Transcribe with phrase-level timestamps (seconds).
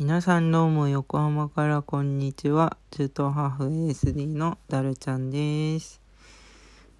[0.00, 2.78] 皆さんどうも横浜からこんにちは。
[2.90, 6.00] 中東ハーフ ASD のダルちゃんです。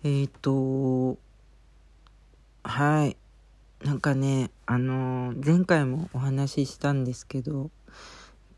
[0.04, 1.16] えっ、と、
[2.62, 3.16] はい。
[3.82, 7.70] なんかね、あの前回もお話ししたんですけど、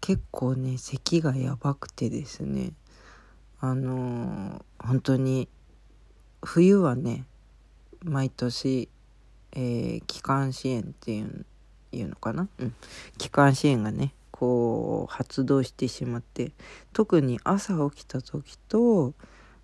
[0.01, 2.73] 結構ね、咳がやばくてですね、
[3.61, 5.49] あのー本当に、
[6.45, 7.27] 冬はね、
[8.03, 8.89] 毎年、
[9.53, 11.47] えー気管支炎っていう
[11.93, 12.49] いうのかな？
[12.59, 12.75] うん。
[13.19, 14.13] 気管支炎がね
[14.43, 16.51] こう発動してしまって
[16.93, 19.15] 特に朝起きた時と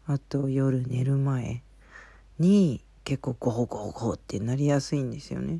[0.06, 1.64] あと夜寝る前
[2.38, 5.58] に結構ゴーゴーゴーってなりやすいんですよね。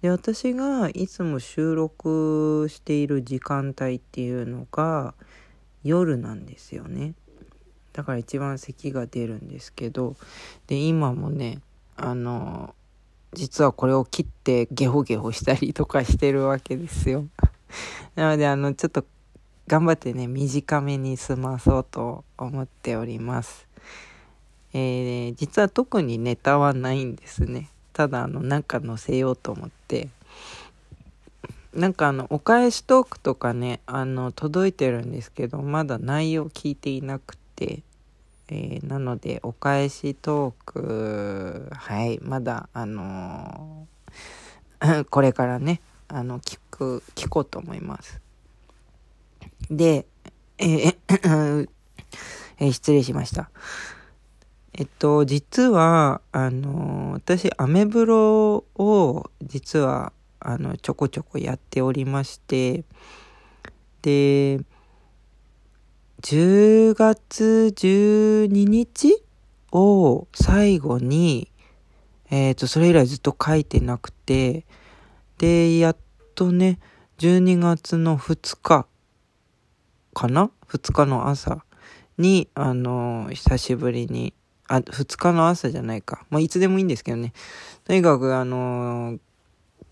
[0.00, 5.14] で私がいつも収録している時間帯っていうのが
[5.82, 7.14] 夜なんですよね。
[7.92, 10.14] だから一番咳が出るんですけど
[10.68, 11.58] で今もね
[11.96, 12.76] あの
[13.32, 17.26] 実はこれを切ってゲホゲホしたりとかしてるわけですよ。
[18.14, 19.04] なのであのちょっと
[19.66, 23.66] 頑張ってね短めに済まそうと思っております。
[24.74, 27.70] えー実は特にネタはないんですね。
[27.92, 30.08] ただあのなんか載せようと思って。
[31.74, 37.82] なんかあのお返しトークとかねあの届いてるんですけどまだ内容聞いていなくて
[38.48, 45.80] えーなのでお返しトークはいまだあのー これからね
[46.12, 48.20] あの聞く聞こうと思います。
[49.70, 50.06] で
[50.58, 51.68] ええ
[52.72, 53.50] 失礼しました。
[54.74, 62.84] えっと実はあの私アメブロを実はあのちょこちょこやっておりまして
[64.02, 64.60] で
[66.22, 69.22] 10月12日
[69.72, 71.50] を最後に、
[72.30, 74.64] えっ、と、それ以来ずっと書いてなくて、
[75.38, 75.96] で、やっ
[76.34, 76.78] とね、
[77.18, 78.86] 12月の2日
[80.14, 81.64] かな ?2 日の朝
[82.18, 84.34] に、あの、久しぶりに、
[84.68, 86.26] あ、2日の朝じゃないか。
[86.30, 87.32] まあ、いつでもいいんですけどね。
[87.84, 89.18] とにかく、あの、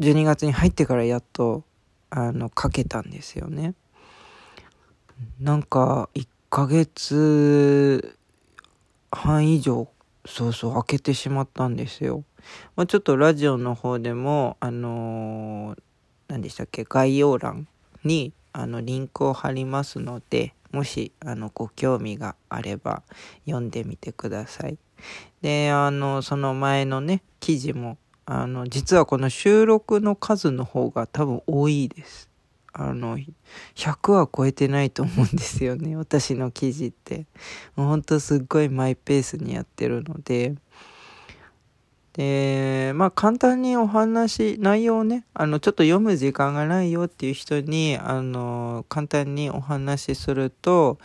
[0.01, 1.65] 12月に入ってからやっと、
[2.11, 3.75] あの、書けたんですよね。
[5.39, 8.17] なんか1ヶ月
[9.11, 9.89] 半以上
[10.27, 12.25] そうそう開けてしまったんですよ。
[12.77, 15.83] まあ、ちょっとラジオの方でもあのー
[16.31, 17.67] 何でしたっけ概要欄
[18.05, 23.03] にあのリンクを貼りますのでもしあのご興味があれば
[23.45, 24.78] 読んでみてください。
[25.43, 32.31] であのその前のね記事もあの実はこの収録の数の方が多分多いです。
[32.72, 33.19] あの
[33.75, 37.27] 100は超えてないと思うんですよね私の記事って
[37.75, 40.55] もうほんとすっごいマイペースにやってるので
[42.21, 50.99] でまあ簡単にお話内容をねあのちょっと読む時間がないよっていう人にあの簡単にお話しすると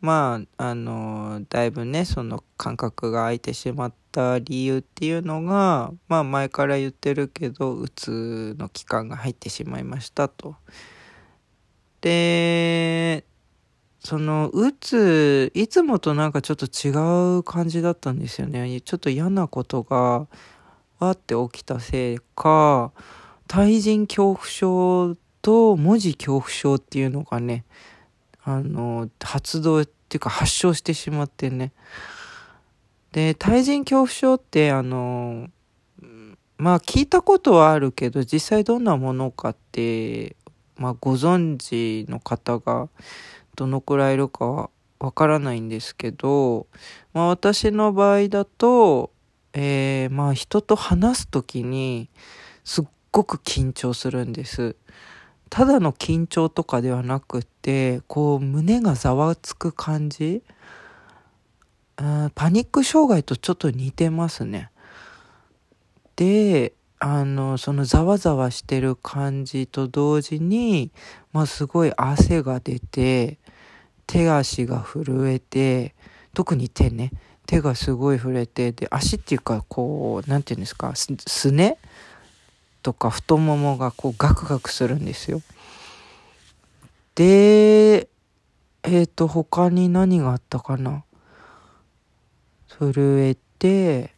[0.00, 10.56] まああのだいぶねその感覚が空いてしまった理由っていうのがまあ前から言ってるけどうつの期間が入ってしまいましたと。
[12.00, 13.26] で
[14.00, 20.26] そのうついつもとなんかちょっと違う感じだったんですよねちょっと嫌なことが
[21.06, 22.92] わって起きたせいか
[23.46, 27.64] 対人恐怖症と文字恐怖症っていうのがね
[28.42, 31.72] あの発動っていうか発症してしまってね。
[33.12, 35.48] で対人恐怖症ってあの
[36.56, 40.36] まあ聞いたことはあるけど実際どんなものかって
[40.76, 42.88] まあ、ご存知の方が
[43.56, 46.66] どのくらいいるかはわからないんですけど、
[47.12, 49.12] まあ、私の場合だと、
[49.54, 52.10] えー、まあ人と話す時に
[52.64, 54.76] すっごく緊張するんです。
[55.48, 60.42] ただの緊張とかではなくってこう胸がざわつく感じ
[61.96, 64.70] あパニック障害とちょっと似てますね。
[66.16, 70.90] であのそのざわざわしてる感じと同時に、
[71.32, 73.38] まあ、すごい汗が出て
[74.06, 75.94] 手足が震えて
[76.32, 77.12] 特に手ね
[77.46, 81.78] 手がすごい震えてで足っていうかこう何て言うんですかすすね？
[82.82, 85.42] とか太ももがこうガクガクするんですよ。
[87.14, 88.08] で
[88.82, 91.04] えっ、と他に何があったかな？
[92.68, 94.14] 震えて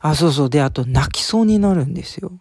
[0.00, 0.50] あ、そうそう。
[0.50, 2.32] で、あと泣きそうになるんですよ。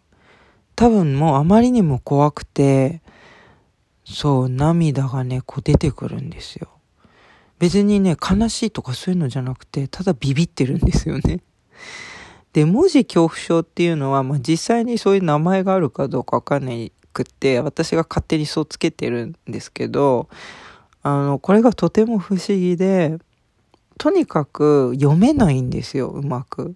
[0.75, 3.01] 多分もうあまりにも怖くて、
[4.05, 6.69] そう、涙がね、こう出てくるんですよ。
[7.59, 11.41] 別にね、悲しいとかそういうのじゃなくて、ただビビってるんですよね。
[12.53, 20.29] で、文字恐怖症っていうのは、まあ、実際にそういう名前があるかどうかわかんないくって私が勝手にそうつけてるんですけど
[21.01, 23.17] あのこれがとても不思議で
[23.97, 26.75] とにかく読めないんですようまく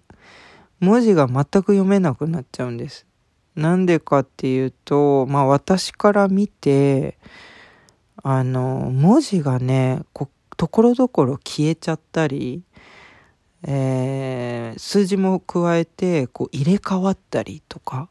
[0.80, 3.06] 文字が全く読めなくなっちゃうんです
[3.54, 7.18] なんでかっていうとまあ私から見て
[8.24, 10.02] あの文字がね
[10.62, 12.62] ところどころ消えちゃったり
[13.64, 18.08] えー、数字も加えてこう入れ替わったりとか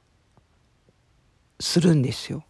[1.62, 2.44] するんですよ。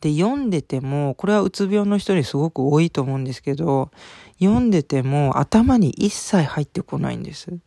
[0.00, 3.92] で読んでてもこれはうつ病の人にすごく多いと思うんですけど
[4.40, 7.60] 読んでても頭に一切入ってこないんです。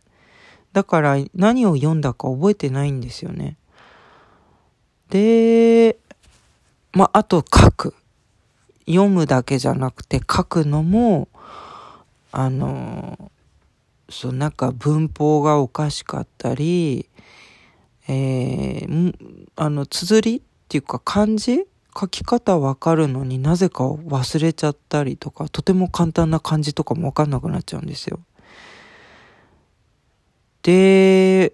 [0.73, 3.55] だから何を読んだか覚えてないんですよね。
[5.07, 5.97] で、
[6.91, 7.95] まあ、あと書く。
[8.87, 11.27] 読むだけじゃなくて書くのも、
[12.31, 13.31] あの、
[14.09, 17.09] そう、なんか文法がおかしかったり、
[18.07, 21.65] えー、あの、綴りっていうか漢字？
[21.93, 28.21] 書き方わかるのになぜか忘れちゃったりとか、とても簡単な漢字とかもわかんなくなっちゃうんですよ。
[30.63, 31.53] で、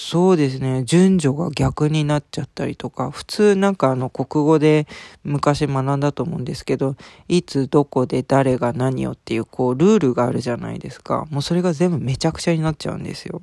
[0.00, 0.84] そうですね。
[0.84, 4.86] 順序が逆になっちゃったりとか、普通なんかあの国語で
[5.24, 6.94] 昔学んだと思うんですけど、
[7.26, 11.26] いつどこで誰が何をっていうこうルールがあるじゃないですか。
[11.30, 13.42] もうそれが全部めちゃくちゃになっちゃうんですよ。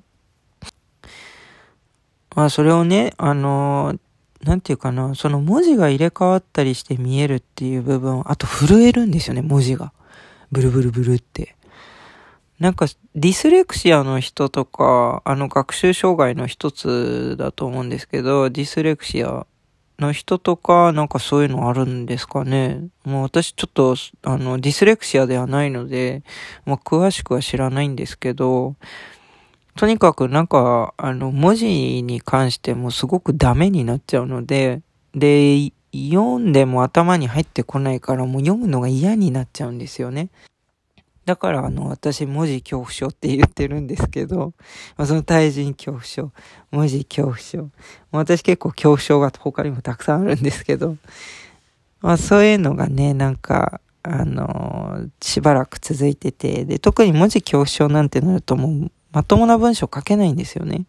[2.38, 4.00] まあそれをね、あの
[4.42, 9.92] なんていうかな、その文字が入れ替わったりして見えるっていう部分、あと震えるんですよね、文字が。
[10.54, 11.58] ブルブルブルって。
[12.60, 12.86] なんか、
[13.16, 19.46] ディスレクシアの人とか、あの、学習障害の一つだと思うんですけど、ディスレクシア
[20.00, 22.88] の人とか、なんかそういうのあるんですかね。
[23.04, 26.24] もう私ちょっと、あの、ディスレクシアではないので、
[26.66, 28.76] まあ、詳しくは知らないんですけど、
[29.76, 34.82] とにかくなんか、あの、文字に関してもすごくダメになっちゃうので、
[35.14, 40.30] で、読んでも頭に入ってこないからもう読むのが嫌になっちゃうんですよね。
[41.26, 44.54] だからあの私文字恐怖症って言ってるんですけど、
[44.96, 46.32] まあ、その対人恐怖症、
[46.72, 47.70] 文字恐怖症。
[48.12, 50.98] 私結構恐怖症が他にもたくさんあるんですけど、
[52.02, 60.86] まあそういうのがね、なんか、あのしばらく続いてて、で、特に文字恐怖症なんてなるともうまともな文章書けないんですよね。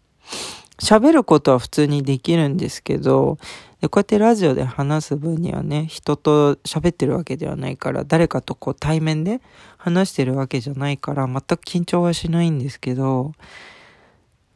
[0.78, 3.38] 喋ることは普通にできるんですけど、
[3.82, 9.40] こうやってラジオで話す分にはね、人と喋ってるわけではないから、誰かとこう対面で
[9.78, 13.32] 話してるわけじゃないから、全く緊張はしないんですけど、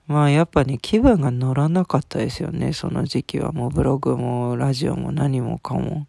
[0.07, 3.53] まあやっぱね、気分が乗らなかったですよね、その時期は。
[3.53, 6.07] もうブログもラジオも何もかも。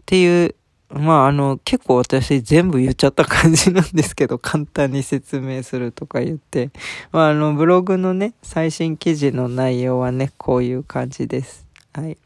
[0.00, 0.54] っていう
[0.90, 6.70] まあ、あの、結構私全部言っちゃった感じなんですけど、簡単に説明するとか言って。
[7.10, 11.66] まあ、あの、ブログのね、最新記事の内容はね、こういう感じです。
[11.92, 12.16] はい。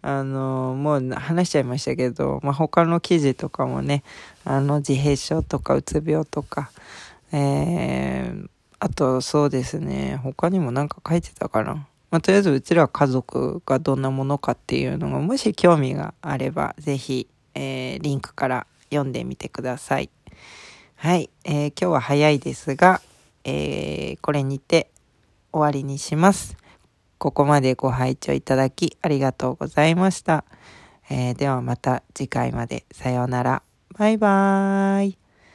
[0.00, 4.02] あの、もう話しちゃいましたけど、まあ、他の記事とかもね、
[4.44, 6.72] あの、自閉症とかうつ病とか、
[7.30, 8.48] えー、
[8.80, 11.86] あとそうですね、他にもなんか書いてたかな。
[12.10, 20.10] まあ、とりあえずうちら家族がどんなものかっていうのが、もし興味があれば、ぜひ、えー、リンクから読んでみてください。
[20.96, 23.00] はい、えー、今日は早いですが、
[23.44, 24.90] えー、これにて
[25.52, 26.56] 終わりにします。
[27.18, 30.44] ここまでご拝聴いただきありがとうございました。
[31.10, 33.62] えー、ではまた次回までさようなら。
[33.98, 35.21] バイバーイ。